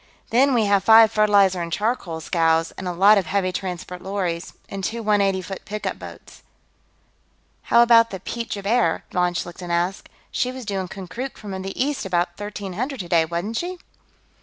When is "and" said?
1.61-1.71, 2.71-2.87, 4.67-4.83